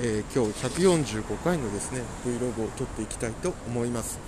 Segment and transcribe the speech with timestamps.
[0.00, 4.18] えー、今日145回のですね Vlog を撮っていきたいと思います、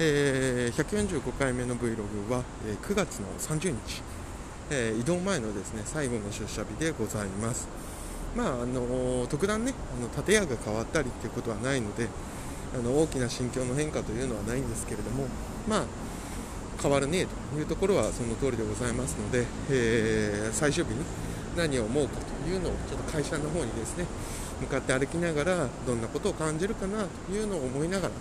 [0.00, 4.02] えー、145回目の Vlog は、えー、9月の30日、
[4.70, 7.68] えー、移動前のですね最後の出社日でございます。
[8.36, 12.08] まああの特段ねあの建屋が変わったりっていうことはないので
[12.74, 15.26] あの大きな心境の変化というのはないんですけれども
[15.66, 15.84] まあ
[16.82, 21.00] 変わるねというところはその通りでございますので、えー、最終日に
[21.56, 24.06] 何を思うかというのをちょっと会社の方にですね
[24.60, 28.14] 向かって歩きながらどんなことを感じるかなというのを思いながら、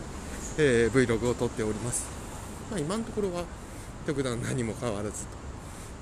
[0.58, 2.08] えー、Vlog を撮っております、
[2.72, 3.44] まあ、今のところは
[4.06, 5.30] 特段何も変わらずと、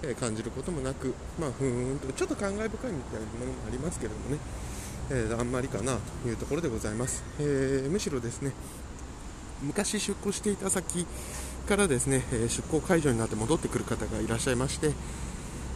[0.04, 4.38] えー、感じることもなく、まあ、ふーんとちょっと感慨深いみたいなものもありますけれどもね、
[5.12, 8.54] えー、あんまりかなというところでございます、えむしろですね
[9.62, 11.06] 昔出向していた先
[11.68, 14.92] からですね出向解除になって戻ってくる方がいらっしゃいまして、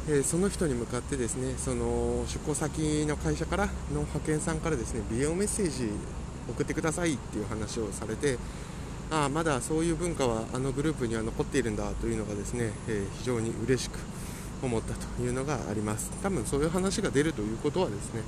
[0.09, 5.89] えその人に向かってですねその出向先の会社からの派遣さんからですね美容メッセージ
[6.49, 8.37] 送ってくださいっていう話をされて
[9.11, 13.99] ああまだそういう文化はあのグループには残っているんだというのがですね、え、非常に嬉しく
[14.61, 16.11] 思ったというのがあります。
[16.23, 18.21] 多分そういう話が出るということはですね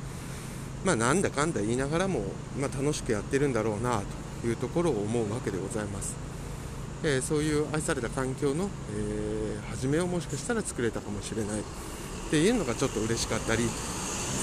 [0.85, 2.23] まあなんだかんだ言いながらも、
[2.59, 4.01] まあ、楽しくやってるんだろうな
[4.41, 6.15] というところを思うわけでございます。
[7.03, 11.63] えー、そういう愛された環境の、えー、初めをもしかしたら作れたかもしれないっ
[12.29, 13.63] ていうのがちょっと嬉しかったり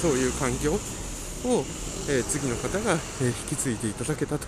[0.01, 0.77] そういう環境を、
[2.09, 4.47] えー、次の方が、え引き継いでいただけたと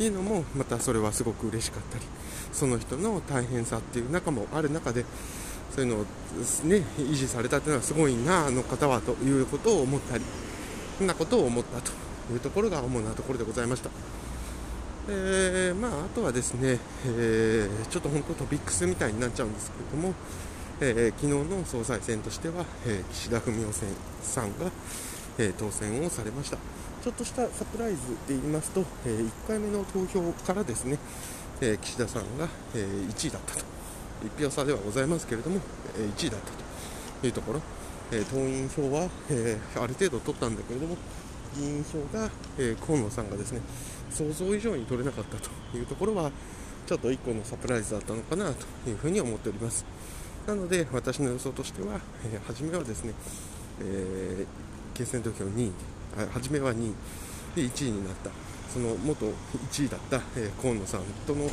[0.00, 2.04] いうのもまたそれはすごく嬉しかったり
[2.52, 5.04] その人の大変さっていう中もある中で
[5.74, 6.04] そういうのを、
[6.64, 10.24] ね、維持されたというのはすごいなあの方はということを思ったり
[10.98, 11.92] そんなことを思ったと
[12.32, 13.90] いうところが主なところでございました。
[15.10, 20.14] えー、まあ、あとはですね、えー、ちょっと本当トピックスみたいになっちゃうんですけれども、
[20.80, 23.68] えー、昨日の総裁選としては、え岸田文雄
[24.20, 24.70] さんが、
[25.38, 26.58] え当選をされました。
[27.02, 27.96] ちょっとしたサプライズ
[28.28, 30.98] で言いますと、え1回目の投票からですね、
[31.62, 33.64] え岸田さんが、え1位だったと。
[34.38, 35.58] 1票差ではございますけれども、
[35.98, 36.50] え1位だった
[37.22, 37.62] というところ、
[38.12, 40.98] え党員票は、えある程度取ったんだけれども
[41.56, 43.60] 議員票が、え河野さんがですね
[44.10, 46.30] 想像以上に取れなかったというところは
[46.86, 49.84] ちょっと1個のサプライズだったのかなというふうに思っております。
[50.46, 53.12] なので私の予想としては、えー、初めはですね、
[53.80, 55.72] えー、決選投票2位
[56.16, 56.94] あ初めは2位
[57.54, 58.30] で1位になった
[58.72, 61.50] その元1位だった、え、河野さんとの、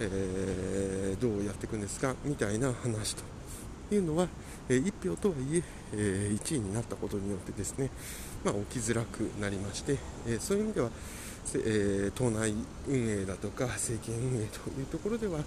[0.00, 3.22] え、どうやっていくんですかみたいな話と
[3.94, 4.28] いうのは、
[4.68, 5.62] えー、1票とはいえ
[5.92, 7.90] えー、1位になったことによってですね、
[8.44, 10.90] まあ、起きづらくなりまして、えそういう意味では
[11.54, 12.54] えー、党内
[12.86, 15.40] 運営だとか政権運営というところでは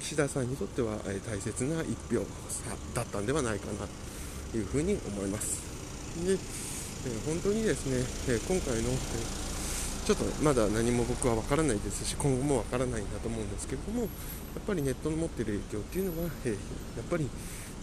[0.00, 2.26] 岸田さんにとっては、え大切な1票
[2.94, 3.86] だったんではないかな
[4.52, 5.62] というふうに思います。
[6.26, 6.36] でえ
[7.24, 8.04] 本当にですね、
[8.34, 8.96] え今回の、え
[10.04, 14.08] ちょっとまだ何も僕は分からないですし今後も分からないんだと思うんですけれどもやっ
[14.64, 16.58] ぱりネットの持っている影響っていうのは、えやっ
[17.08, 17.28] ぱり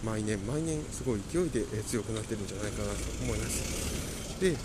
[0.02, 4.40] 毎年毎年すごい勢いで強くなってるんじゃないかなと思います。
[4.40, 4.56] で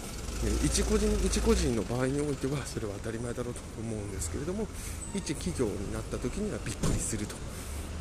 [0.64, 4.68] 一個人一個人の場合においてはそれは当たり前だろうと思うんですけれども
[5.14, 7.36] 一企業になった時にはびっくりすると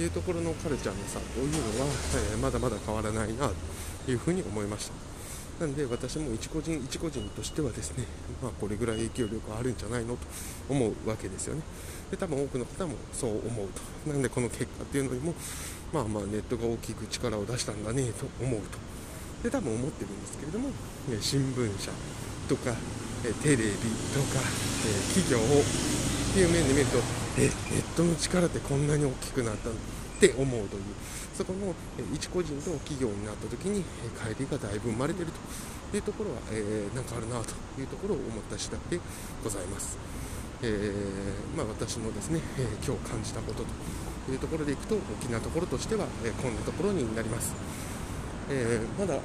[0.00, 1.86] いうところのカルチャーの差というのは、
[2.32, 3.50] え、まだまだ変わらないな
[4.06, 4.86] というふうに思いまし
[5.58, 8.04] たなので私も一個人一個人としてはですね、
[8.40, 10.18] まあ、これぐらい影響力あるんじゃないのと
[10.68, 11.62] 思うわけですよね
[12.10, 13.68] で多分多くの方もそう思う
[14.04, 15.34] となんでこの結果っていうのにも
[15.92, 18.78] まあまあネットが大きく力を出したんだねと思うと
[19.42, 20.70] で多分思ってるんですけれども
[21.20, 21.90] 新聞社
[22.48, 22.74] とか
[23.42, 23.62] テレビ
[24.14, 24.40] とか
[25.14, 26.98] 企業っていう面で見ると
[27.38, 29.72] えネットの力ってこんなに大きくなったっ
[30.20, 30.82] て思うという
[31.34, 31.72] そこの
[32.12, 33.84] 一個人と企業になった時に
[34.18, 35.28] 帰りがだいぶ生まれてる
[35.90, 39.00] というところは、えー、なんかあるなというところを思った次第で
[39.44, 39.96] ございます。
[40.62, 40.92] え、
[41.56, 43.64] まあ、私のですね、え、今日感じたこと
[44.26, 47.54] というところでいくと大きなところとしては、えこんなところになります。
[48.50, 49.18] え、まだ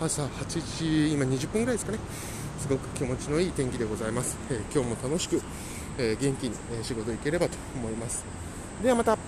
[0.00, 1.98] 朝8時、今20分ぐらいですかね、
[2.58, 4.36] すごく気持ちのいい天気でございます。
[4.50, 5.42] え、今日も楽しく、
[5.98, 8.24] え、元気に、え仕事行ければと思います。
[8.82, 9.18] ではまた